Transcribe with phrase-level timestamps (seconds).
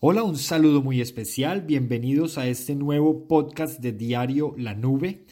[0.00, 1.62] Hola, un saludo muy especial.
[1.62, 5.24] Bienvenidos a este nuevo podcast de Diario La Nube.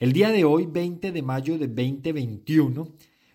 [0.00, 2.88] El día de hoy, 20 de mayo de 2021,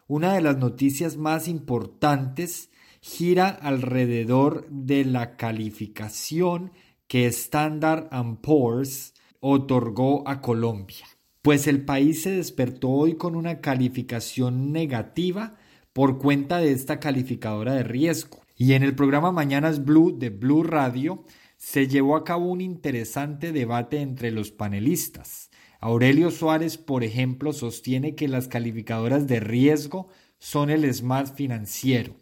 [0.09, 2.70] una de las noticias más importantes
[3.00, 6.73] gira alrededor de la calificación
[7.07, 8.09] que Standard
[8.41, 11.05] Poor's otorgó a Colombia.
[11.41, 15.55] Pues el país se despertó hoy con una calificación negativa
[15.93, 18.42] por cuenta de esta calificadora de riesgo.
[18.55, 21.25] Y en el programa Mañanas Blue de Blue Radio
[21.57, 25.49] se llevó a cabo un interesante debate entre los panelistas.
[25.80, 30.08] Aurelio Suárez, por ejemplo, sostiene que las calificadoras de riesgo
[30.39, 32.16] son el SMART financiero.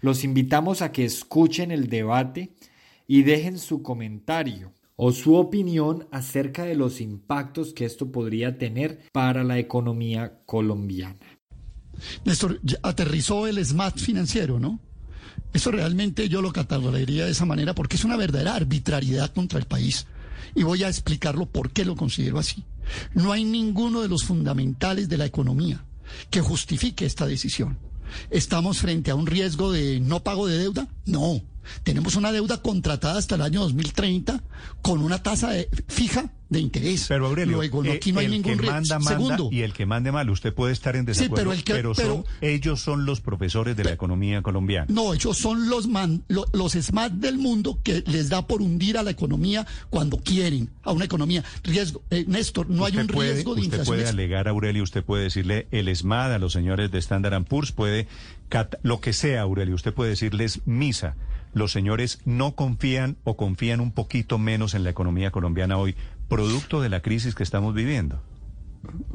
[0.00, 2.54] Los invitamos a que escuchen el debate
[3.06, 9.00] y dejen su comentario o su opinión acerca de los impactos que esto podría tener
[9.12, 11.38] para la economía colombiana.
[12.24, 14.80] Néstor, aterrizó el SMART financiero, ¿no?
[15.56, 19.64] Eso realmente yo lo catalogaría de esa manera porque es una verdadera arbitrariedad contra el
[19.64, 20.06] país.
[20.54, 22.62] Y voy a explicarlo por qué lo considero así.
[23.14, 25.82] No hay ninguno de los fundamentales de la economía
[26.28, 27.78] que justifique esta decisión.
[28.28, 30.88] ¿Estamos frente a un riesgo de no pago de deuda?
[31.06, 31.40] No.
[31.82, 34.42] Tenemos una deuda contratada hasta el año 2030
[34.82, 35.52] con una tasa
[35.88, 37.06] fija de interés.
[37.08, 39.48] Pero Aurelio, Luego, no, aquí no hay ningún que manda, Segundo.
[39.50, 43.04] y el que mande mal, usted puede estar en desacuerdo, sí, pero, pero, ellos son
[43.04, 44.86] los profesores de la economía colombiana.
[44.88, 49.02] No, ellos son los man, los smart del mundo que les da por hundir a
[49.02, 51.42] la economía cuando quieren, a una economía.
[51.64, 53.80] Riesgo, eh, Néstor, no hay un riesgo de usted inflación.
[53.80, 57.72] Usted puede alegar, Aurelio, usted puede decirle el SMAD a los señores de Standard Poor's,
[57.72, 58.06] puede,
[58.82, 61.16] lo que sea, Aurelio, usted puede decirles misa
[61.56, 65.96] los señores no confían o confían un poquito menos en la economía colombiana hoy,
[66.28, 68.20] producto de la crisis que estamos viviendo.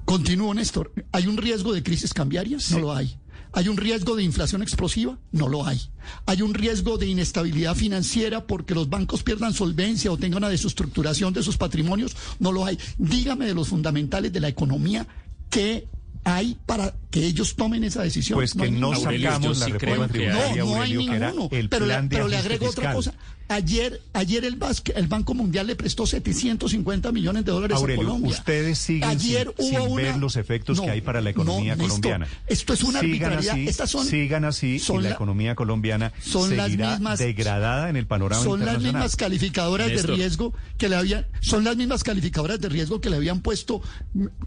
[0.06, 0.92] Continúo, Néstor.
[1.12, 2.72] ¿Hay un riesgo de crisis cambiarias?
[2.72, 3.16] No lo hay.
[3.54, 5.20] ¿Hay un riesgo de inflación explosiva?
[5.32, 5.80] No lo hay.
[6.26, 11.34] ¿Hay un riesgo de inestabilidad financiera porque los bancos pierdan solvencia o tengan una desestructuración
[11.34, 12.18] de sus patrimonios?
[12.40, 12.80] No lo hay.
[12.98, 15.06] Dígame de los fundamentales de la economía
[15.52, 15.88] que
[16.24, 18.38] hay para que ellos tomen esa decisión.
[18.38, 21.50] Pues que no, sacamos la reforma tributaria, no, no hay ninguno.
[21.70, 23.14] pero, le, pero le agrego otra cosa.
[23.52, 24.58] Ayer, ayer el,
[24.96, 28.30] el, Banco Mundial le prestó 750 millones de dólares a Colombia.
[28.30, 32.28] Ustedes siguen ayer sin, ver los efectos que hay para la economía colombiana.
[32.48, 36.68] Esto, es una sigan Así, Estas son, sigan así y la, economía colombiana son seguirá
[36.68, 38.76] las mismas, degradada en el panorama son internacional.
[38.76, 43.02] Son las mismas calificadoras de riesgo que le habían, son las mismas calificadoras de riesgo
[43.02, 43.82] que le habían puesto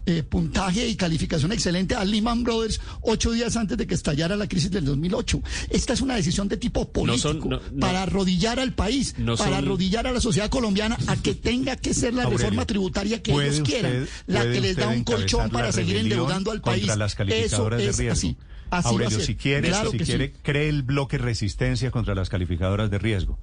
[0.07, 4.47] eh, puntaje y calificación excelente a Lehman Brothers ocho días antes de que estallara la
[4.47, 5.41] crisis del 2008.
[5.69, 8.94] Esta es una decisión de tipo político para arrodillar al país
[9.37, 13.31] para arrodillar a la sociedad colombiana a que tenga que ser la reforma tributaria que
[13.31, 16.85] ellos quieran, la que les da un colchón para seguir endeudando al país.
[16.95, 18.13] Las calificadoras Eso es de riesgo.
[18.13, 18.37] así.
[18.69, 23.37] Aurelio, si quiere, si quiere, cree el bloque resistencia contra las calificadoras de riesgo.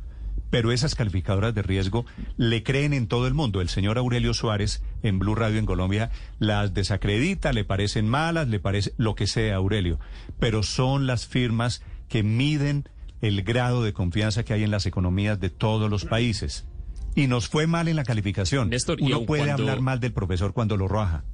[0.51, 2.05] Pero esas calificadoras de riesgo
[2.37, 3.63] le creen en todo el mundo.
[3.63, 8.61] El señor Aurelio Suárez en Blue Radio en Colombia las desacredita, le parecen malas, le
[8.61, 9.99] parece lo que sea, Aurelio.
[10.39, 12.87] Pero son las firmas que miden
[13.23, 16.67] el grado de confianza que hay en las economías de todos los países.
[17.15, 18.71] Y nos fue mal en la calificación.
[19.01, 21.25] Uno puede hablar mal del profesor cuando lo raja,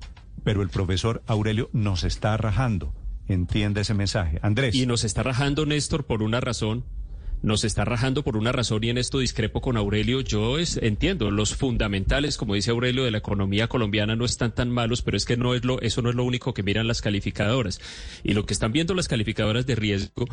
[0.44, 2.94] pero el profesor Aurelio nos está rajando.
[3.27, 4.38] Entiende ese mensaje.
[4.43, 4.75] Andrés.
[4.75, 6.84] Y nos está rajando, Néstor, por una razón
[7.43, 10.21] nos está rajando por una razón y en esto discrepo con Aurelio.
[10.21, 14.71] Yo es, entiendo, los fundamentales, como dice Aurelio, de la economía colombiana no están tan
[14.71, 17.00] malos, pero es que no es lo, eso no es lo único que miran las
[17.00, 17.81] calificadoras.
[18.25, 20.27] Y lo que están viendo las calificadoras de riesgo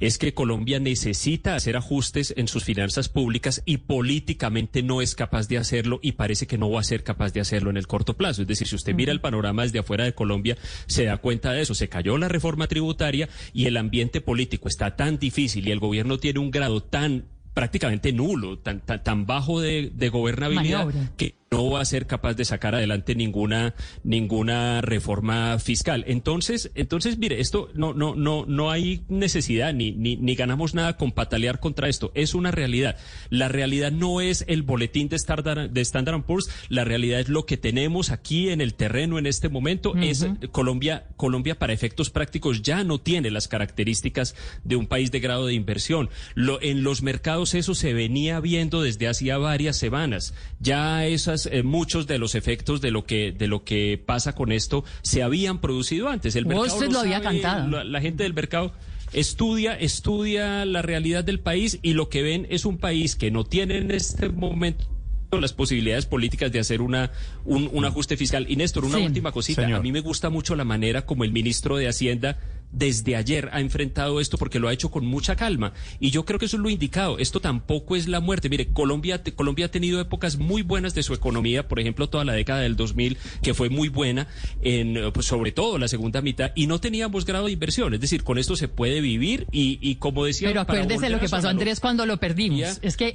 [0.00, 5.48] es que Colombia necesita hacer ajustes en sus finanzas públicas y políticamente no es capaz
[5.48, 8.16] de hacerlo y parece que no va a ser capaz de hacerlo en el corto
[8.16, 8.42] plazo.
[8.42, 10.56] Es decir, si usted mira el panorama desde afuera de Colombia,
[10.86, 11.74] se da cuenta de eso.
[11.74, 16.18] Se cayó la reforma tributaria y el ambiente político está tan difícil y el gobierno
[16.18, 17.24] tiene un grado tan
[17.54, 22.44] prácticamente nulo, tan, tan, bajo de, de gobernabilidad que no va a ser capaz de
[22.44, 23.74] sacar adelante ninguna
[24.04, 26.04] ninguna reforma fiscal.
[26.06, 30.96] Entonces, entonces mire, esto no no no no hay necesidad ni ni, ni ganamos nada
[30.96, 32.12] con patalear contra esto.
[32.14, 32.96] Es una realidad.
[33.30, 37.46] La realidad no es el boletín de Standard de Standard Poor's, la realidad es lo
[37.46, 42.62] que tenemos aquí en el terreno en este momento es Colombia Colombia para efectos prácticos
[42.62, 46.10] ya no tiene las características de un país de grado de inversión.
[46.36, 50.32] Lo, en los mercados eso se venía viendo desde hacía varias semanas.
[50.60, 54.52] Ya esas eh, muchos de los efectos de lo que de lo que pasa con
[54.52, 56.36] esto se habían producido antes.
[56.36, 57.84] El mercado lo, había cantado.
[57.84, 58.72] La, gente del mercado
[59.12, 63.44] estudia estudia la realidad del país y lo que ven es un país que no
[63.44, 64.86] tiene en este momento
[65.32, 67.12] las posibilidades políticas de hacer una
[67.44, 68.46] un, ajuste fiscal.
[68.48, 69.64] Y Néstor, una última cosita.
[69.64, 72.38] A mí me gusta mucho la manera como el ministro de Hacienda
[72.72, 75.72] desde ayer ha enfrentado esto porque lo ha hecho con mucha calma.
[75.98, 77.18] Y yo creo que eso es lo indicado.
[77.18, 78.48] Esto tampoco es la muerte.
[78.48, 82.32] Mire, Colombia, Colombia ha tenido épocas muy buenas de su economía, por ejemplo, toda la
[82.32, 84.28] década del 2000, que fue muy buena,
[84.62, 87.94] en, pues, sobre todo la segunda mitad, y no teníamos grado de inversión.
[87.94, 90.48] Es decir, con esto se puede vivir y, y como decía...
[90.48, 92.78] Pero acuérdese lo que pasó, Andrés, cuando lo perdimos.
[92.82, 93.12] Es que,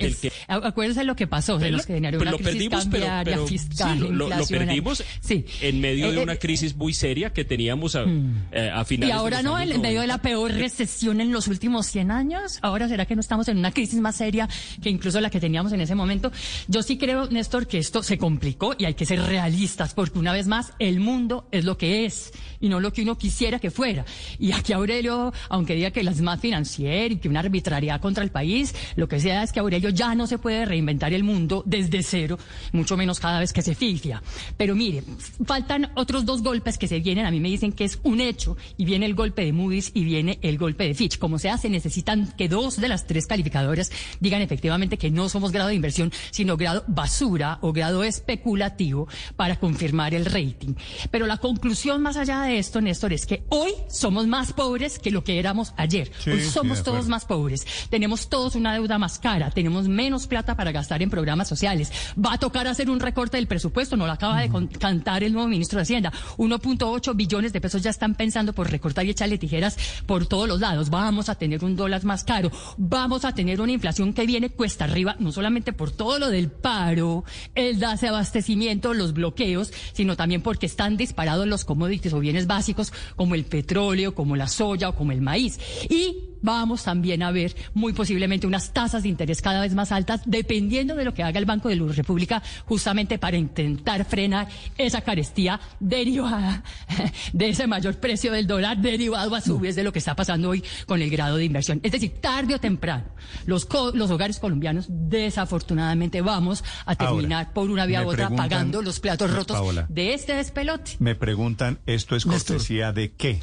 [0.48, 4.08] acuérdese lo que pasó, de los que generaron una lo crisis perdimos, pero, fiscal, sí,
[4.12, 5.46] lo, lo, perdimos sí.
[5.62, 8.06] en medio de eh, una eh, crisis muy seria que teníamos a,
[8.52, 11.86] eh, a finales Y ahora no, en medio de la peor recesión en los últimos
[11.86, 12.58] 100 años.
[12.64, 14.50] Ahora será que no estamos en una crisis más seria
[14.82, 16.32] que incluso la que teníamos en ese momento.
[16.68, 20.34] Yo sí creo, Néstor, que esto se complicó y hay que ser realistas porque una
[20.34, 23.70] vez más el mundo es lo que es y no lo que uno quisiera que
[23.70, 24.04] fuera.
[24.40, 28.32] Y aquí Aurelio, aunque diga que las más financiera y que una arbitrariedad contra el
[28.32, 32.02] país, lo que sea es que Aurelio ya no se puede reinventar el mundo desde
[32.02, 32.40] cero,
[32.72, 34.24] mucho menos cada vez que se fifia.
[34.58, 35.04] Pero mire,
[35.46, 37.28] faltan otros dos golpes que se vienen.
[37.28, 40.04] A mí me dicen que es un hecho y viene el golpe de Moody's y
[40.04, 41.18] viene el golpe de Fitch.
[41.18, 45.52] Como sea, se necesitan que dos de las tres calificadoras digan efectivamente que no somos
[45.52, 50.76] grado de inversión, sino grado basura o grado especulativo para confirmar el rating.
[51.12, 55.12] Pero la conclusión más allá de esto, Néstor, es que hoy somos más pobres que
[55.12, 56.12] lo que éramos ayer.
[56.28, 57.66] hoy somos todos más pobres.
[57.90, 61.92] Tenemos todos una deuda más cara, tenemos menos plata para gastar en programas sociales.
[62.18, 64.50] Va a tocar hacer un recorte del presupuesto, no lo acaba de
[64.80, 66.12] cantar el nuevo ministro de Hacienda.
[66.38, 70.60] 1.8 billones de pesos ya están pensando por recortar y echarle tijeras por todos los
[70.60, 70.90] lados.
[70.90, 74.86] Vamos a tener un dólar más caro, vamos a tener una inflación que viene cuesta
[74.86, 77.24] arriba, no solamente por todo lo del paro,
[77.56, 83.36] el desabastecimiento, los bloqueos, sino también porque están disparados los commodities o bienes básicos como
[83.36, 85.60] el petróleo, como la soya o como el maíz.
[85.90, 90.22] Y vamos también a ver muy posiblemente unas tasas de interés cada vez más altas,
[90.26, 94.48] dependiendo de lo que haga el Banco de la República, justamente para intentar frenar
[94.78, 96.64] esa carestía derivada
[97.34, 100.50] de ese mayor precio del dólar, derivado a su vez de lo que está pasando
[100.50, 101.80] hoy con el grado de inversión.
[101.84, 103.06] Es decir, tarde o temprano,
[103.46, 109.00] los, los hogares colombianos desafortunadamente vamos a terminar por una vía u otra pagando los
[109.00, 110.92] platos rotos de este despelote.
[111.00, 113.42] Me preguntan, ¿esto es cortesía de qué?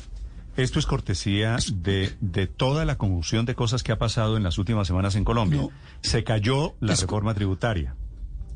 [0.57, 4.59] Esto es cortesía de, de, toda la conjunción de cosas que ha pasado en las
[4.59, 5.67] últimas semanas en Colombia.
[6.03, 7.95] Se cayó la reforma tributaria.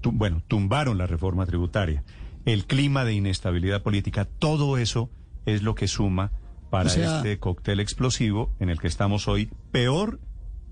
[0.03, 2.05] bueno, tumbaron la reforma tributaria.
[2.45, 5.11] El clima de inestabilidad política, todo eso
[5.47, 6.33] es lo que suma
[6.71, 9.51] para este cóctel explosivo en el que estamos hoy.
[9.73, 10.21] Peor,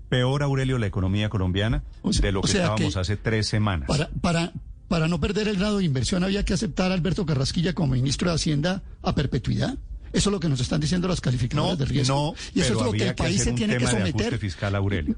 [0.09, 3.87] peor, Aurelio, la economía colombiana de lo que estábamos hace tres semanas.
[3.87, 4.53] Para, para,
[4.87, 8.29] para no perder el grado de inversión había que aceptar a Alberto Carrasquilla como ministro
[8.29, 9.77] de Hacienda a perpetuidad.
[10.15, 12.15] Eso es lo que nos están diciendo las calificadoras de riesgo.
[12.15, 14.37] No, y eso es lo que el país se tiene que someter.
[14.37, 15.15] fiscal, Aurelio.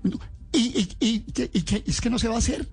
[0.54, 2.68] Y, y, y, y, es que no se va a hacer.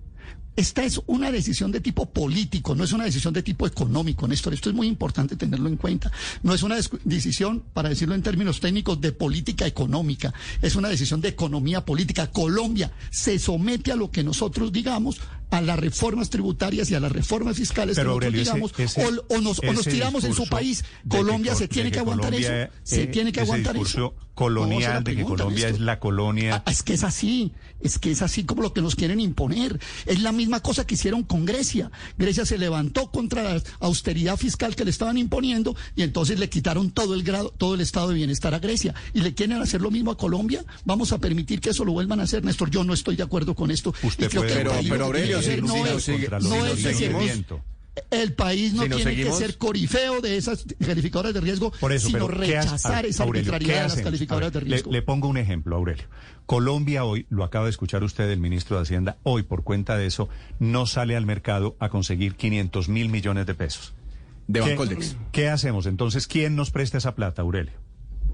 [0.55, 4.53] Esta es una decisión de tipo político, no es una decisión de tipo económico, Néstor.
[4.53, 6.11] Esto es muy importante tenerlo en cuenta.
[6.43, 10.33] No es una decisión, para decirlo en términos técnicos, de política económica.
[10.61, 12.31] Es una decisión de economía política.
[12.31, 15.19] Colombia se somete a lo que nosotros digamos,
[15.51, 19.85] a las reformas tributarias y a las reformas fiscales Pero, que nosotros digamos, o, nos,
[19.85, 20.83] tiramos en su país.
[21.07, 22.51] Colombia se tiene que, aguantar eso.
[22.83, 24.15] Se tiene que aguantar eso.
[24.33, 26.63] colonial de que Colombia es la colonia.
[26.65, 27.53] Ah, es que es así.
[27.81, 29.79] Es que es así como lo que nos quieren imponer.
[30.05, 31.91] Es la misma misma cosa que hicieron con Grecia.
[32.17, 36.91] Grecia se levantó contra la austeridad fiscal que le estaban imponiendo y entonces le quitaron
[36.91, 38.93] todo el grado, todo el estado de bienestar a Grecia.
[39.13, 40.63] ¿Y le quieren hacer lo mismo a Colombia?
[40.85, 42.69] ¿Vamos a permitir que eso lo vuelvan a hacer, Néstor?
[42.69, 43.93] Yo no estoy de acuerdo con esto.
[44.03, 46.07] Usted creo que pero, pero Aurelio, no, es,
[46.43, 46.83] no es
[48.11, 53.23] el país no tiene que ser corifeo de esas calificadoras de riesgo, sino rechazar esa
[53.23, 54.91] arbitrariedad de las calificadoras de riesgo.
[54.91, 56.05] Le, pongo un ejemplo, Aurelio.
[56.45, 60.05] Colombia hoy, lo acaba de escuchar usted, el ministro de Hacienda, hoy por cuenta de
[60.05, 63.93] eso, no sale al mercado a conseguir 500 mil millones de pesos.
[64.47, 64.99] De ¿Qué,
[65.31, 65.87] ¿Qué hacemos?
[65.87, 67.73] Entonces, ¿quién nos presta esa plata, Aurelio?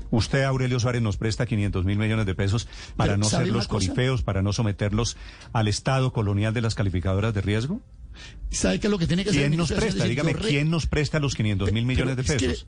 [0.10, 4.24] Usted, Aurelio Suárez, nos presta 500 mil millones de pesos para no ser los corifeos,
[4.24, 5.16] para no someterlos
[5.54, 7.80] al estado colonial de las calificadoras de riesgo.
[8.52, 10.06] ¿Sabe qué es lo que tiene que ¿Quién nos presta?
[10.06, 12.68] Dígame, ¿quién nos presta los 500 mil millones de pesos?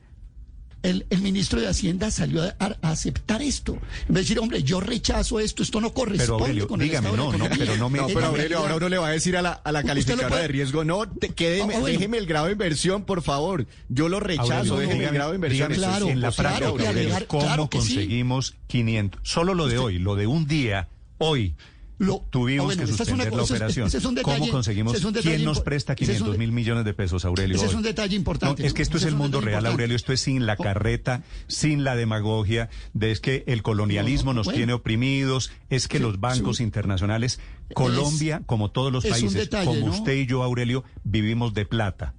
[0.84, 3.72] El, ministro de Hacienda salió a, aceptar esto.
[3.72, 7.10] En vez de decir, hombre, yo rechazo esto, esto no corresponde pero Aurelio, con dígame,
[7.12, 7.98] no, no, pero no me...
[7.98, 10.48] No, pero Aurelio, ahora uno le va a decir a la, a la calificadora de
[10.48, 13.66] riesgo, no, te, quédeme, ah, déjeme el grado de inversión, por favor.
[13.88, 15.72] Yo lo rechazo, déjeme el grado de inversión.
[15.72, 19.22] claro, en la práctica, Aurelio, ¿cómo conseguimos 500?
[19.24, 21.54] Solo lo de hoy, lo de un día, hoy,
[21.98, 23.88] lo, Tuvimos ah, que suspender la operación.
[24.22, 24.96] ¿Cómo conseguimos?
[25.22, 27.56] ¿Quién nos presta 500 mil millones de pesos, Aurelio?
[27.56, 28.66] Ese es un detalle importante.
[28.66, 29.96] es que esto es el mundo real, Aurelio.
[29.96, 34.72] Esto es sin la carreta, sin la demagogia, de es que el colonialismo nos tiene
[34.72, 37.38] oprimidos, es que los bancos internacionales,
[37.74, 42.14] Colombia, como todos los países, como usted y yo, Aurelio, vivimos de plata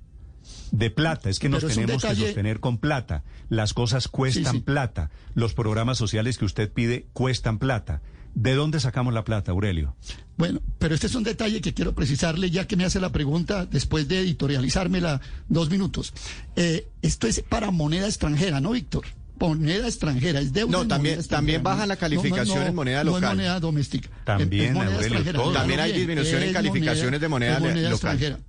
[0.71, 3.23] De plata, es que nos tenemos que sostener con plata.
[3.49, 5.11] Las cosas cuestan plata.
[5.33, 8.01] Los programas sociales que usted pide cuestan plata.
[8.35, 9.95] ¿De dónde sacamos la plata, Aurelio?
[10.37, 13.65] Bueno, pero este es un detalle que quiero precisarle ya que me hace la pregunta
[13.65, 16.13] después de editorializármela dos minutos.
[16.57, 19.05] Eh, esto es para moneda extranjera, ¿no, Víctor?
[19.39, 20.71] moneda extranjera, es deuda.
[20.71, 23.21] No, también, también baja la calificación en moneda local.
[23.21, 24.09] No es moneda doméstica.
[24.23, 27.91] También, Aurelio, También hay disminución en calificaciones de moneda, local.
[27.91, 28.39] Extranjera.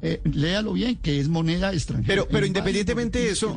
[0.00, 2.06] Eh, léalo bien, que es moneda extranjera.
[2.06, 3.56] Pero, pero independientemente de eso,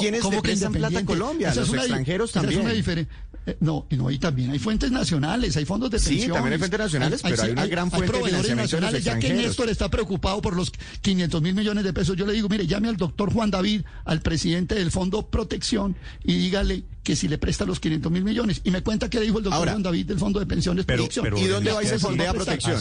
[0.00, 1.54] ¿quiénes le prestan plata a Colombia?
[1.54, 3.06] Los extranjeros también.
[3.46, 6.24] Eh, no, no, y también hay fuentes nacionales, hay fondos de pensiones.
[6.24, 9.04] Sí, también hay fuentes nacionales, pero hay, una gran fuente de financiamiento nacionales.
[9.04, 12.48] ya que Néstor está preocupado por los 500 mil millones de pesos, yo le digo,
[12.48, 17.28] mire, llame al doctor Juan David, al presidente del Fondo Protección, y dígale que si
[17.28, 18.62] le presta los 500 mil millones.
[18.64, 21.06] Y me cuenta que le dijo el doctor Juan David del Fondo de Pensiones pero,
[21.36, 22.80] ¿Y dónde va y se fondea protección?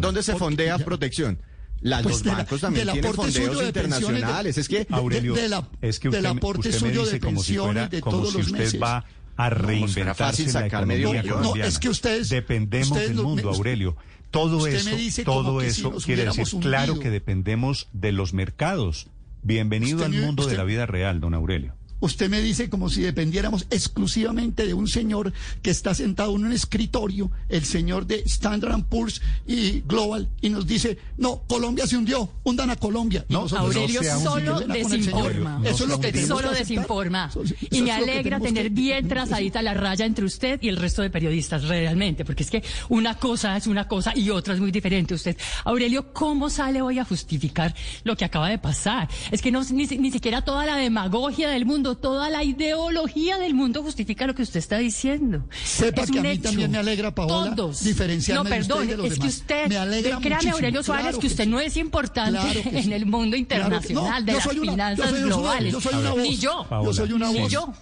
[0.00, 1.38] ¿Dónde se fondea protección?
[1.80, 4.58] Las pues dos bancos también tienen fondeos internacionales.
[4.58, 5.34] es que, Aurelio,
[5.82, 8.82] es que usted, aporte usted suyo de pensiones de todos si los usted meses.
[8.82, 9.04] va
[9.36, 12.28] a reinventarse la economía No, es que ustedes...
[12.28, 13.96] Dependemos del mundo, Aurelio.
[14.30, 14.90] Todo eso,
[15.24, 19.08] todo eso quiere decir, claro que dependemos de los mercados.
[19.42, 21.74] Bienvenido al mundo de la vida real, don Aurelio.
[22.04, 25.32] Usted me dice como si dependiéramos exclusivamente de un señor
[25.62, 30.66] que está sentado en un escritorio, el señor de Standard Poor's y Global, y nos
[30.66, 33.24] dice, no, Colombia se hundió, hundan a Colombia.
[33.30, 35.62] No, Aurelio solo desinforma.
[35.64, 37.30] Eso es lo que solo desinforma.
[37.70, 41.64] y me alegra tener bien trazadita la raya entre usted y el resto de periodistas,
[41.64, 45.14] realmente, porque es que una cosa es una cosa y otra es muy diferente.
[45.14, 49.08] Usted, Aurelio, ¿cómo sale hoy a justificar lo que acaba de pasar?
[49.30, 53.54] Es que no, ni, ni siquiera toda la demagogia del mundo toda la ideología del
[53.54, 55.44] mundo justifica lo que usted está diciendo.
[55.64, 57.82] Sepa que a mí también me alegra, Paola, Todos.
[57.84, 61.76] diferenciarme no, perdón, es que usted, me alegra créame, Aurelio Suárez, que usted no es
[61.76, 65.74] importante en el mundo internacional de las finanzas globales.
[66.16, 66.66] ni yo.
[66.70, 67.36] Yo soy una voz.
[67.36, 67.72] Ni yo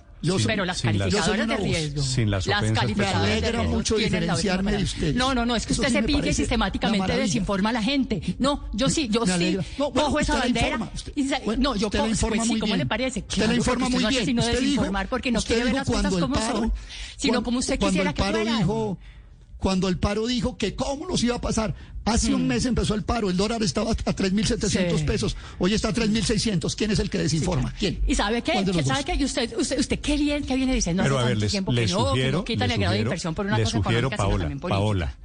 [0.46, 2.02] pero las calificadoras de riesgo.
[2.02, 3.70] Sin las, las calificadoras de riesgo.
[3.70, 5.14] mucho diferenciarme de usted.
[5.14, 8.22] No, no, no, es que usted se pide sistemáticamente desinforma a la gente.
[8.38, 10.78] No, yo sí, yo sí cojo esa bandera.
[11.58, 13.24] no, yo cojo, pues sí, ¿cómo le parece?
[13.28, 14.24] Usted la informa muy bien.
[14.24, 16.72] Sino desinformar porque no quiere ver las cosas como son,
[17.16, 18.66] sino como usted quisiera que fueran
[19.62, 21.75] cuando el paro dijo que cómo nos iba a pasar.
[22.04, 22.49] Hace un hmm.
[22.49, 26.75] mes empezó el paro, el dólar estaba a 3.700 pesos, hoy está a 3.600.
[26.75, 27.73] ¿Quién es el que desinforma?
[27.78, 28.00] ¿Quién?
[28.09, 28.54] ¿Y sabe qué?
[28.85, 29.25] ¿Sabe qué?
[29.25, 32.12] Usted, usted, usted qué bien que viene diciendo Pero a ver, les, tiempo que no,
[32.12, 34.61] que no quitan el grado de inversión por una cosa sugiero, económica, Paola, sino también
[34.61, 35.16] Paola,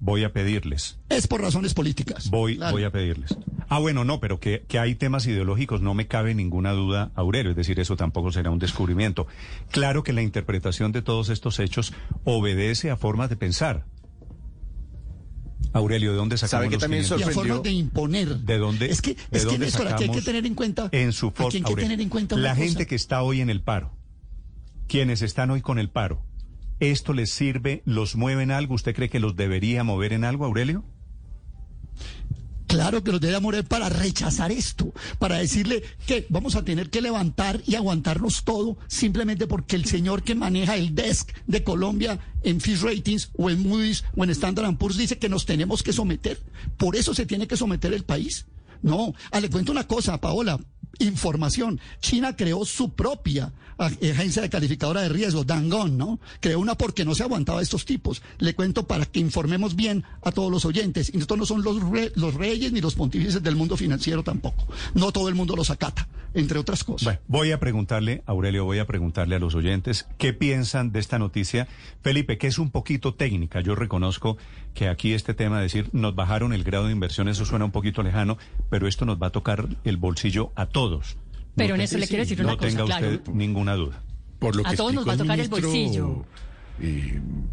[0.00, 0.98] voy a pedirles.
[1.08, 2.30] Es por razones políticas.
[2.30, 3.36] Voy, voy a pedirles.
[3.68, 7.50] Ah, bueno, no, pero que, que hay temas ideológicos, no me cabe ninguna duda, Aurelio,
[7.50, 9.26] es decir, eso tampoco será un descubrimiento.
[9.70, 11.92] Claro que la interpretación de todos estos hechos
[12.24, 13.84] obedece a formas de pensar.
[15.72, 17.60] Aurelio, ¿de dónde sacamos ¿Sabe que también sorprendió?
[17.60, 18.38] de imponer.
[18.38, 18.90] ¿De dónde?
[18.90, 20.88] Es que, es que Néstor, aquí hay que tener en cuenta.
[20.90, 22.62] En su tener en cuenta La cosa.
[22.64, 23.92] gente que está hoy en el paro,
[24.88, 26.24] quienes están hoy con el paro,
[26.80, 27.82] ¿esto les sirve?
[27.84, 28.74] ¿Los mueve en algo?
[28.74, 30.84] ¿Usted cree que los debería mover en algo, Aurelio?
[32.70, 37.00] Claro que los debe morir para rechazar esto, para decirle que vamos a tener que
[37.00, 42.60] levantar y aguantarnos todo simplemente porque el señor que maneja el desk de Colombia en
[42.60, 46.40] Fish Ratings o en Moody's o en Standard Poor's dice que nos tenemos que someter.
[46.76, 48.46] Por eso se tiene que someter el país.
[48.82, 50.60] No, ah, le cuento una cosa, Paola,
[50.98, 51.80] información.
[52.00, 56.20] China creó su propia agencia de calificadora de riesgo, Dangon, ¿no?
[56.40, 58.22] Creó una porque no se aguantaba estos tipos.
[58.38, 61.10] Le cuento para que informemos bien a todos los oyentes.
[61.14, 61.78] Y estos no son los,
[62.14, 64.66] los reyes ni los pontífices del mundo financiero tampoco.
[64.94, 67.18] No todo el mundo los acata, entre otras cosas.
[67.26, 71.66] voy a preguntarle, Aurelio, voy a preguntarle a los oyentes qué piensan de esta noticia.
[72.02, 73.60] Felipe, que es un poquito técnica.
[73.60, 74.36] Yo reconozco
[74.74, 77.72] que aquí este tema de decir nos bajaron el grado de inversión, eso suena un
[77.72, 80.79] poquito lejano, pero esto nos va a tocar el bolsillo a todos.
[81.56, 84.02] Pero en eso le quiero decir una cosa, No tenga usted ninguna duda.
[84.38, 86.24] Por lo que a todos nos va a tocar el, bolsillo.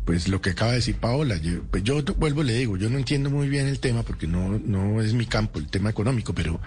[0.05, 2.97] pues lo que acaba de decir Paola, yo, pues yo vuelvo le digo, yo no
[2.97, 6.61] entiendo muy bien el tema porque no, no es mi campo, el tema económico, pero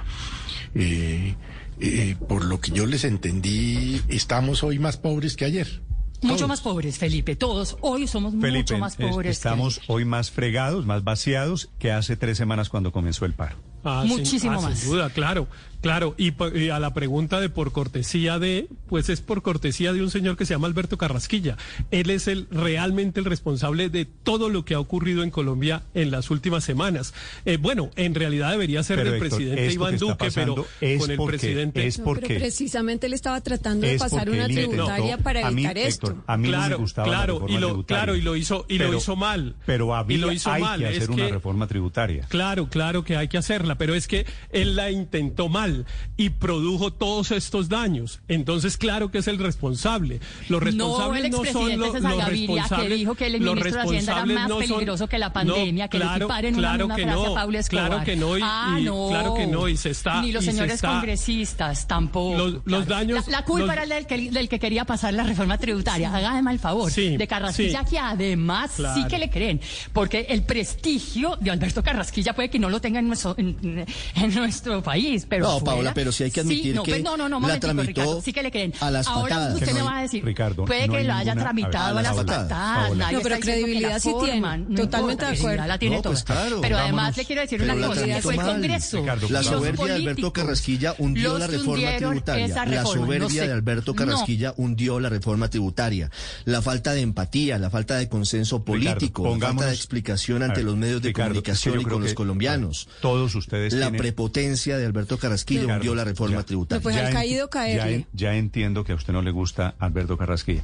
[0.75, 1.35] eh,
[1.81, 5.81] eh, por lo que yo les entendí, estamos hoy más pobres que ayer.
[6.23, 7.35] Mucho más pobres, Felipe.
[7.35, 9.39] Todos hoy somos mucho más pobres.
[9.39, 13.57] estamos hoy más fregados, más vaciados que hace tres semanas cuando comenzó el paro.
[13.85, 14.79] Ah, Muchísimo ah, más.
[14.79, 15.49] Sin duda, claro.
[15.81, 16.33] Claro, y,
[16.69, 20.45] a la pregunta de por cortesía de, pues es por cortesía de un señor que
[20.45, 21.57] se llama Alberto Carrasquilla.
[21.91, 26.11] Él es el realmente el responsable de todo lo que ha ocurrido en Colombia en
[26.11, 27.15] las últimas semanas.
[27.47, 30.67] Eh, bueno, en realidad debería ser del presidente Iván Duque, pero
[30.99, 31.87] con el presidente.
[31.87, 36.23] Es porque, pero precisamente él estaba tratando de pasar una tributaria para evitar esto.
[36.27, 39.17] a mí claro, me gustaba claro, y lo, claro, y lo hizo y lo hizo
[39.17, 39.57] mal.
[39.65, 40.81] Pero había, y lo hizo hay mal.
[40.81, 42.27] que hacer una reforma tributaria.
[42.29, 45.70] Claro, claro que hay que hacerla, pero es que él la intentó mal
[46.17, 48.21] y produjo todos estos daños.
[48.29, 50.21] Entonces, claro que es el responsable.
[50.49, 52.89] Los responsables no, son los, responsables.
[52.89, 56.29] que dijo que el ministro de Hacienda era más peligroso que la pandemia, que claro,
[56.41, 57.87] le claro una, que frase no, a Pablo Escobar.
[57.89, 59.09] Claro que no, y, ah, no.
[59.09, 60.21] claro que no, y se está...
[60.23, 62.61] Ni los señores congresistas tampoco.
[62.65, 63.27] Los, daños...
[63.29, 66.15] La, culpa era del que, del que, quería pasar la reforma tributaria.
[66.15, 66.93] Hágame el favor.
[66.93, 69.61] de Carrasquilla, que además sí que le creen.
[69.93, 73.87] Porque el prestigio de Alberto Carrasquilla puede que no lo tenga en nuestro, en,
[74.35, 75.60] nuestro país, pero...
[75.61, 78.23] No, Paola, pero sí hay que admitir que pues, no, no, no, la tramitó Ricardo,
[78.23, 78.73] sí que le creen.
[78.81, 79.55] A las Ahora patadas.
[79.55, 82.97] usted me va a decir, Ricardo, puede que lo haya tramitado a, las patadas.
[82.97, 84.67] no, pero credibilidad sí tiene.
[84.75, 85.67] Totalmente de acuerdo.
[85.67, 86.25] La tiene pues
[86.61, 89.05] pero además le quiero decir una cosa, que fue el Congreso.
[89.29, 92.65] La soberbia de Alberto Carrasquilla hundió la reforma tributaria.
[92.67, 96.11] La soberbia de Alberto Carrasquilla hundió la reforma tributaria.
[96.45, 100.77] La falta de empatía, la falta de consenso político, la falta de explicación ante los
[100.77, 102.89] medios de comunicación y con los colombianos.
[103.01, 106.83] Todos ustedes La prepotencia de Alberto Carrasquilla hundió la reforma tributaria.
[106.83, 108.07] Pues al caído caerle.
[108.13, 110.63] Ya, entiendo que a usted no le gusta Alberto Carrasquilla.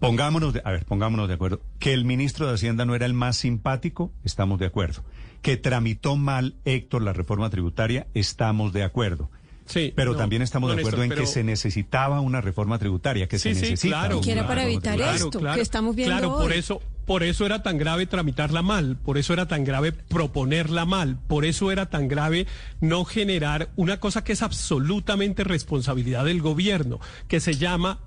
[0.00, 1.60] Pongámonos, de, a ver, pongámonos de acuerdo.
[1.78, 5.02] Que el ministro de Hacienda no era el más simpático, estamos de acuerdo.
[5.42, 9.30] Que tramitó mal Héctor la reforma tributaria, estamos de acuerdo.
[9.68, 13.50] Sí, pero también estamos de acuerdo en que se necesitaba una reforma tributaria, que se
[13.50, 13.76] necesita.
[13.76, 14.20] Sí, claro.
[14.20, 17.78] Que era para evitar esto que estamos viendo Claro, por eso, por eso era tan
[17.78, 22.46] grave tramitarla mal, por eso era tan grave proponerla mal, por eso era tan grave
[22.82, 28.00] no generar una cosa que es absolutamente responsabilidad del gobierno, que se llama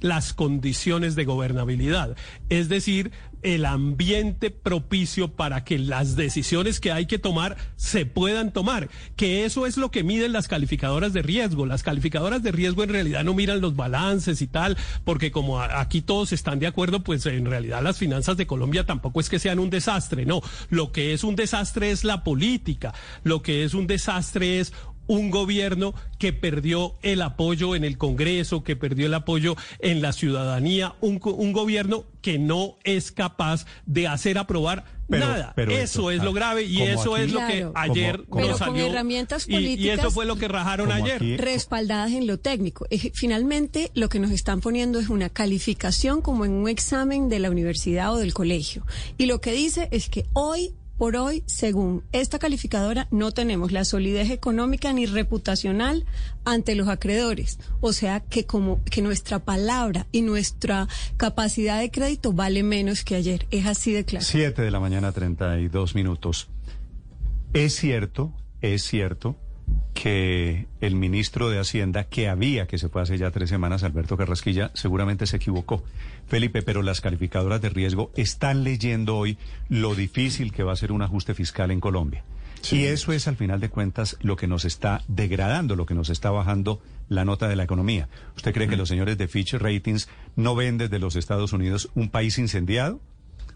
[0.00, 2.16] las condiciones de gobernabilidad,
[2.48, 3.12] es decir,
[3.44, 9.44] el ambiente propicio para que las decisiones que hay que tomar se puedan tomar, que
[9.44, 11.66] eso es lo que miden las calificadoras de riesgo.
[11.66, 16.00] Las calificadoras de riesgo en realidad no miran los balances y tal, porque como aquí
[16.00, 19.58] todos están de acuerdo, pues en realidad las finanzas de Colombia tampoco es que sean
[19.58, 23.86] un desastre, no, lo que es un desastre es la política, lo que es un
[23.86, 24.72] desastre es
[25.06, 30.12] un gobierno que perdió el apoyo en el Congreso, que perdió el apoyo en la
[30.12, 35.54] ciudadanía, un, gobierno que no es capaz de hacer aprobar nada.
[35.56, 38.86] eso es lo ah, grave y eso es lo que ayer nos salió.
[38.86, 41.20] herramientas políticas y, eso fue lo que rajaron ayer.
[41.40, 42.86] respaldadas en lo técnico.
[43.12, 47.50] Finalmente, lo que nos están poniendo es una calificación como en un examen de la
[47.50, 48.86] universidad o del colegio.
[49.18, 53.84] Y lo que dice es que hoy por hoy, según esta calificadora, no tenemos la
[53.84, 56.06] solidez económica ni reputacional
[56.46, 57.58] ante los acreedores.
[57.82, 60.88] O sea que como que nuestra palabra y nuestra
[61.18, 63.46] capacidad de crédito vale menos que ayer.
[63.50, 64.24] Es así de claro.
[64.24, 66.48] Siete de la mañana, treinta y dos minutos.
[67.52, 69.36] Es cierto, es cierto
[69.94, 74.16] que el ministro de Hacienda, que había, que se fue hace ya tres semanas, Alberto
[74.16, 75.84] Carrasquilla, seguramente se equivocó.
[76.26, 80.92] Felipe, pero las calificadoras de riesgo están leyendo hoy lo difícil que va a ser
[80.92, 82.24] un ajuste fiscal en Colombia.
[82.72, 86.08] Y eso es, al final de cuentas, lo que nos está degradando, lo que nos
[86.08, 88.08] está bajando la nota de la economía.
[88.36, 92.08] ¿Usted cree que los señores de Fitch Ratings no ven desde los Estados Unidos un
[92.08, 93.00] país incendiado?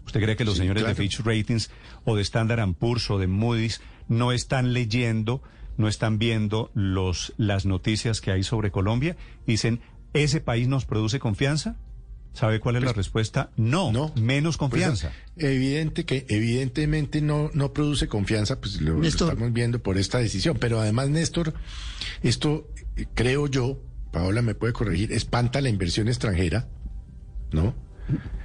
[0.05, 1.71] ¿Usted cree que los señores de Fitch Ratings
[2.05, 5.41] o de Standard Poor's o de Moody's no están leyendo,
[5.79, 9.15] no están viendo los, las noticias que hay sobre Colombia?
[9.47, 9.79] Dicen,
[10.13, 11.77] ¿ese país nos produce confianza?
[12.33, 13.49] ¿Sabe cuál es la pues, respuesta?
[13.55, 15.11] No, no menos pues, confianza.
[15.37, 20.57] evidente que evidentemente no, no produce confianza, pues lo, estamos viendo por esta decisión.
[20.59, 21.53] Pero además, Néstor,
[22.21, 22.67] esto
[23.15, 26.67] creo yo, Paola me puede corregir, espanta la inversión extranjera,
[27.51, 27.73] ¿no?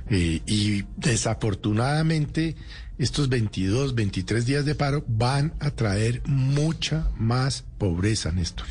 [0.09, 2.57] Eh, y desafortunadamente
[2.99, 8.67] estos 22, 23 días de paro van a traer mucha más pobreza, Néstor.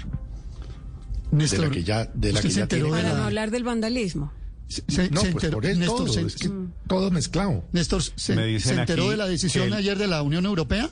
[1.31, 2.89] Néstor de la que ya, de la que ya tiene...
[2.89, 4.31] Para no hablar del vandalismo.
[4.67, 6.51] Se, no, pues por eso Néstor, todo, es que
[6.87, 7.63] todo mezclado.
[7.73, 10.89] Néstor, ¿se, enteró de la decisión ayer de la Unión Europea?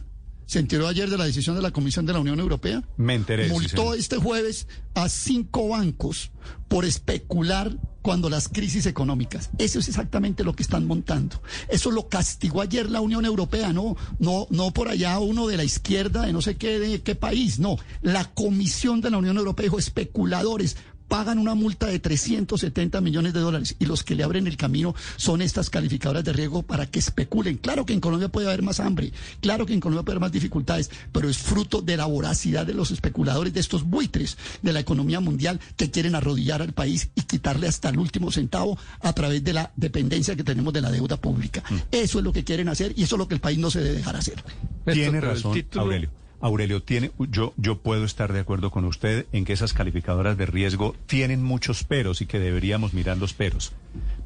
[0.52, 2.84] ¿Se enteró ayer de la decisión de la Comisión de la Unión Europea?
[2.98, 3.48] Me enteré.
[3.48, 6.30] Multó este jueves a cinco bancos
[6.68, 9.50] por especular cuando las crisis económicas.
[9.60, 11.42] Eso es exactamente lo que están montando.
[11.70, 15.64] Eso lo castigó ayer la Unión Europea, no, no, no por allá uno de la
[15.64, 17.78] izquierda de no sé qué, de qué país, no.
[18.02, 20.76] La Comisión de la Unión Europea dijo especuladores
[21.12, 24.95] pagan una multa de 370 millones de dólares y los que le abren el camino
[25.17, 27.58] son estas calificadoras de riesgo para que especulen.
[27.58, 30.32] Claro que en Colombia puede haber más hambre, claro que en Colombia puede haber más
[30.32, 34.80] dificultades, pero es fruto de la voracidad de los especuladores, de estos buitres de la
[34.80, 39.43] economía mundial que quieren arrodillar al país y quitarle hasta el último centavo a través
[39.43, 41.62] de la dependencia que tenemos de la deuda pública.
[41.69, 41.76] Mm.
[41.91, 43.82] Eso es lo que quieren hacer y eso es lo que el país no se
[43.82, 44.41] debe dejar hacer.
[44.86, 46.20] Tiene razón, Aurelio.
[46.41, 50.47] Aurelio, tiene, yo, yo puedo estar de acuerdo con usted en que esas calificadoras de
[50.47, 53.73] riesgo tienen muchos peros y que deberíamos mirar los peros.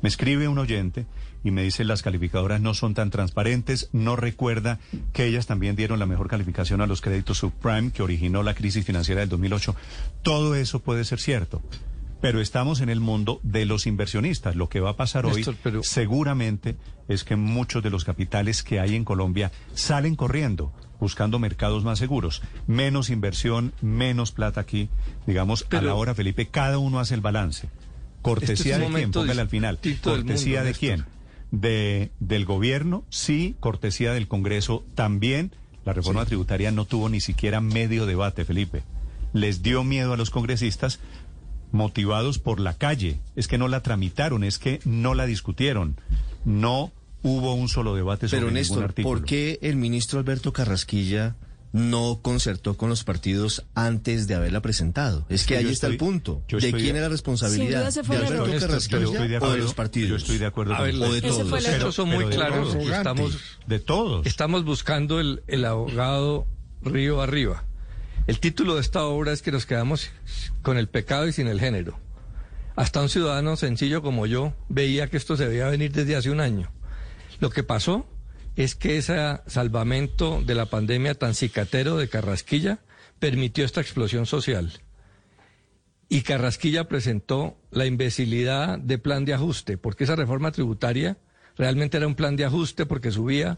[0.01, 1.05] Me escribe un oyente
[1.43, 4.79] y me dice las calificadoras no son tan transparentes, no recuerda
[5.13, 8.85] que ellas también dieron la mejor calificación a los créditos subprime que originó la crisis
[8.85, 9.75] financiera del 2008.
[10.23, 11.61] Todo eso puede ser cierto.
[12.21, 14.55] Pero estamos en el mundo de los inversionistas.
[14.55, 15.45] Lo que va a pasar hoy
[15.81, 16.75] seguramente
[17.07, 21.99] es que muchos de los capitales que hay en Colombia salen corriendo buscando mercados más
[21.99, 22.41] seguros.
[22.67, 24.89] Menos inversión, menos plata aquí.
[25.25, 27.69] Digamos, a la hora, Felipe, cada uno hace el balance.
[28.21, 29.79] Cortesía de quién, póngale al final.
[30.01, 31.05] Cortesía de quién.
[31.51, 35.51] De, del gobierno, sí, cortesía del Congreso también.
[35.85, 38.83] La reforma tributaria no tuvo ni siquiera medio debate, Felipe.
[39.33, 40.99] Les dio miedo a los congresistas
[41.71, 43.19] motivados por la calle.
[43.35, 45.97] Es que no la tramitaron, es que no la discutieron.
[46.45, 46.91] No
[47.25, 49.17] hubo un solo debate sobre Pero Néstor, artículo.
[49.17, 51.35] ¿por qué el ministro Alberto Carrasquilla
[51.73, 55.25] no concertó con los partidos antes de haberla presentado?
[55.27, 56.43] Es que ahí está el punto.
[56.47, 57.91] ¿De quién es la responsabilidad?
[57.91, 60.09] ¿De Alberto Carrasquilla o de los partidos?
[60.09, 61.95] Yo estoy de acuerdo con o de todos.
[61.95, 62.75] son muy claros.
[62.75, 64.25] Estamos, de todos.
[64.27, 66.45] Estamos buscando el, el abogado
[66.83, 67.63] río arriba.
[68.27, 70.11] El título de esta obra es que nos quedamos
[70.61, 71.99] con el pecado y sin el género.
[72.75, 76.39] Hasta un ciudadano sencillo como yo veía que esto se veía venir desde hace un
[76.39, 76.71] año.
[77.39, 78.07] Lo que pasó
[78.55, 82.79] es que ese salvamento de la pandemia tan cicatero de Carrasquilla
[83.19, 84.71] permitió esta explosión social.
[86.07, 91.17] Y Carrasquilla presentó la imbecilidad de plan de ajuste, porque esa reforma tributaria
[91.57, 93.57] realmente era un plan de ajuste porque subía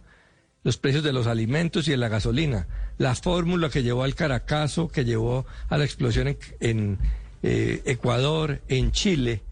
[0.64, 2.68] los precios de los alimentos y de la gasolina.
[2.98, 6.98] La fórmula que llevó al Caracazo, que llevó a la explosión en,
[7.44, 9.44] eh, Ecuador, en Chile,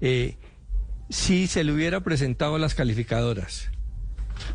[0.00, 0.36] eh,
[1.08, 3.70] si se le hubiera presentado a las calificadoras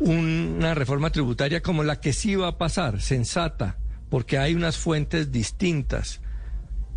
[0.00, 5.32] una reforma tributaria como la que sí va a pasar, sensata, porque hay unas fuentes
[5.32, 6.20] distintas,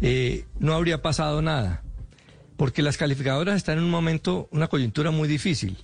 [0.01, 1.83] eh, no habría pasado nada.
[2.57, 5.77] Porque las calificadoras están en un momento, una coyuntura muy difícil.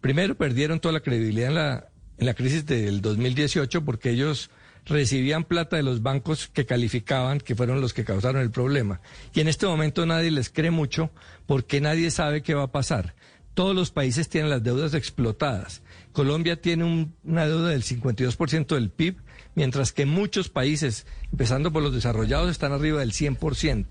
[0.00, 1.88] Primero, perdieron toda la credibilidad en la,
[2.18, 4.50] en la crisis del 2018 porque ellos
[4.88, 9.00] recibían plata de los bancos que calificaban, que fueron los que causaron el problema.
[9.34, 11.10] Y en este momento nadie les cree mucho
[11.46, 13.14] porque nadie sabe qué va a pasar.
[13.54, 15.82] Todos los países tienen las deudas explotadas.
[16.12, 19.16] Colombia tiene una deuda del 52% del PIB,
[19.54, 23.86] mientras que muchos países, empezando por los desarrollados, están arriba del 100%.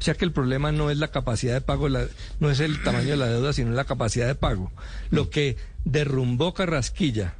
[0.00, 3.10] O sea que el problema no es la capacidad de pago, no es el tamaño
[3.10, 4.72] de la deuda, sino la capacidad de pago.
[5.10, 7.34] Lo que derrumbó Carrasquilla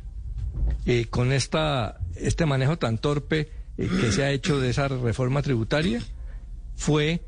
[0.85, 5.43] eh, con esta, este manejo tan torpe eh, que se ha hecho de esa reforma
[5.43, 6.03] tributaria
[6.77, 7.23] fue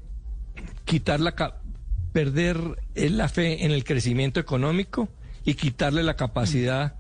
[0.85, 1.35] quitar la
[2.13, 2.59] perder
[2.95, 5.09] la fe en el crecimiento económico
[5.45, 6.97] y quitarle la capacidad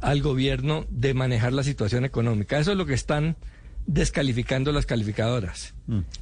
[0.00, 2.58] al gobierno de manejar la situación económica.
[2.58, 3.36] Eso es lo que están
[3.86, 5.74] descalificando las calificadoras.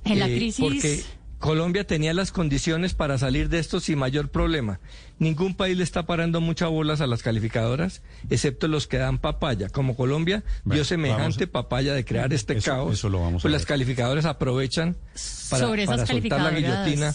[0.05, 1.07] En la eh, crisis
[1.45, 4.81] Colombia tenía las condiciones para salir de esto sin mayor problema.
[5.19, 9.69] Ningún país le está parando muchas bolas a las calificadoras, excepto los que dan papaya.
[9.69, 13.07] Como Colombia dio semejante papaya de crear este caos,
[13.43, 14.97] pues las calificadoras aprovechan
[15.51, 17.15] para, para soltar la guillotina,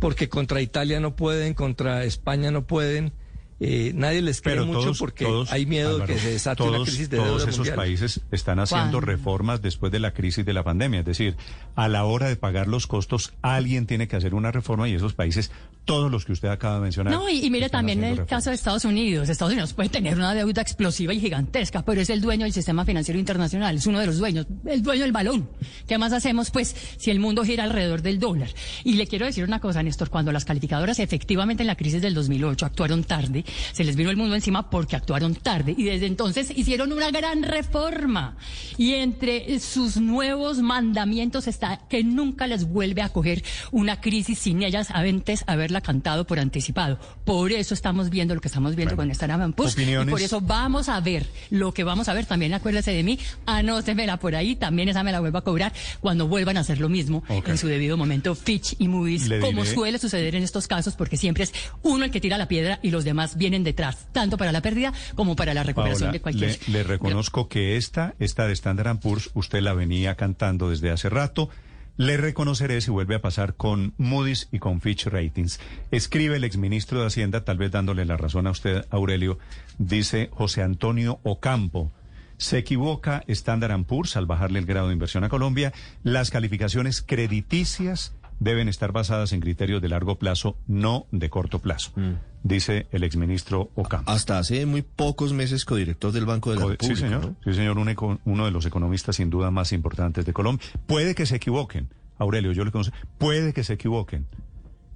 [0.00, 3.14] porque contra Italia no pueden, contra España no pueden
[3.58, 7.16] eh, nadie les cree mucho porque hay miedo de que se desate una crisis de
[7.16, 11.00] Todos esos países están haciendo reformas después de la crisis de la pandemia.
[11.00, 11.36] Es decir,
[11.74, 15.14] a la hora de pagar los costos, alguien tiene que hacer una reforma y esos
[15.14, 15.50] países,
[15.86, 17.14] todos los que usted acaba de mencionar.
[17.14, 19.28] No, y, mire también el caso de Estados Unidos.
[19.28, 22.84] Estados Unidos puede tener una deuda explosiva y gigantesca, pero es el dueño del sistema
[22.84, 25.48] financiero internacional, es uno de los dueños, el dueño del balón.
[25.86, 28.50] ¿Qué más hacemos, pues, si el mundo gira alrededor del dólar?
[28.84, 32.12] Y le quiero decir una cosa, Néstor, cuando las calificadoras efectivamente en la crisis del
[32.12, 36.50] 2008 actuaron tarde, se les vino el mundo encima porque actuaron tarde y desde entonces
[36.56, 38.36] hicieron una gran reforma.
[38.78, 44.62] Y entre sus nuevos mandamientos está que nunca les vuelve a coger una crisis sin
[44.62, 46.98] ellas antes haberla cantado por anticipado.
[47.24, 49.74] Por eso estamos viendo lo que estamos viendo con esta Push.
[49.78, 52.26] Y por eso vamos a ver lo que vamos a ver.
[52.26, 56.28] También acuérdese de mí, anótemela por ahí, también esa me la vuelvo a cobrar cuando
[56.28, 58.34] vuelvan a hacer lo mismo en su debido momento.
[58.34, 62.20] Fitch y Moody's, como suele suceder en estos casos, porque siempre es uno el que
[62.20, 65.62] tira la piedra y los demás vienen detrás, tanto para la pérdida como para la
[65.62, 66.58] recuperación de cualquier.
[66.66, 71.08] Le, le reconozco que esta, esta de Standard Poor's, usted la venía cantando desde hace
[71.08, 71.50] rato
[71.96, 75.58] le reconoceré si vuelve a pasar con Moody's y con Fitch Ratings.
[75.90, 79.38] Escribe el exministro de Hacienda, tal vez dándole la razón a usted, Aurelio,
[79.78, 81.90] dice José Antonio Ocampo.
[82.36, 85.72] Se equivoca Standard Poor's al bajarle el grado de inversión a Colombia.
[86.02, 91.92] Las calificaciones crediticias deben estar basadas en criterios de largo plazo, no de corto plazo,
[91.96, 92.12] mm.
[92.42, 94.10] dice el exministro Ocampo.
[94.10, 96.94] Hasta hace muy pocos meses codirector del Banco de la República.
[96.94, 97.34] Sí, señor.
[97.44, 100.66] Sí, señor, uno de los economistas sin duda más importantes de Colombia.
[100.86, 102.96] Puede que se equivoquen, Aurelio, yo le conozco.
[103.18, 104.26] Puede que se equivoquen.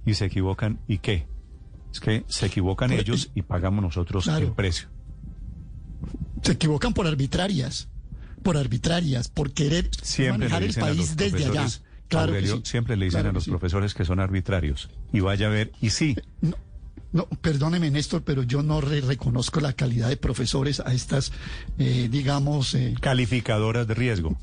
[0.05, 1.27] ¿Y se equivocan y qué?
[1.93, 4.87] Es que se equivocan pues, ellos y pagamos nosotros el precio.
[6.41, 7.87] Se equivocan por arbitrarias,
[8.41, 9.89] por arbitrarias, por querer
[10.31, 11.67] manejar el país desde allá.
[12.11, 14.89] Claro siempre le dicen a los profesores que son arbitrarios.
[15.13, 16.15] Y vaya a ver, y sí.
[16.41, 16.55] No,
[17.13, 21.31] no, perdóneme, Néstor, pero yo no reconozco la calidad de profesores a estas,
[21.77, 22.73] eh, digamos...
[22.75, 24.37] Eh, Calificadoras de riesgo.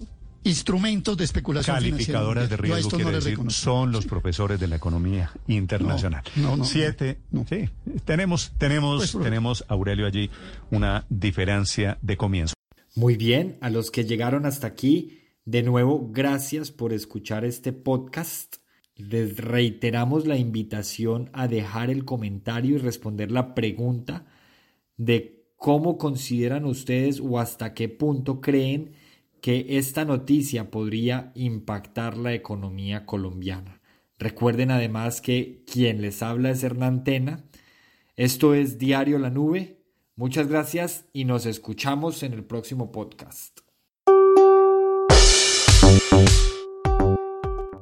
[0.45, 6.23] Instrumentos de especulación Calificadoras de riesgo quiere decir, son los profesores de la economía internacional.
[6.37, 7.19] No, no, Siete.
[7.49, 7.69] Sí,
[8.05, 10.31] tenemos, tenemos, pues, tenemos, Aurelio, allí
[10.71, 12.55] una diferencia de comienzo.
[12.95, 15.18] Muy bien, a los que llegaron hasta aquí,
[15.49, 18.57] de nuevo, gracias por escuchar este podcast.
[18.97, 24.27] Les reiteramos la invitación a dejar el comentario y responder la pregunta
[24.99, 28.93] de cómo consideran ustedes o hasta qué punto creen
[29.41, 33.81] que esta noticia podría impactar la economía colombiana.
[34.19, 37.47] Recuerden además que quien les habla es Hernán Tena.
[38.17, 39.81] Esto es Diario La Nube.
[40.15, 43.61] Muchas gracias y nos escuchamos en el próximo podcast.
[45.89, 46.58] Thank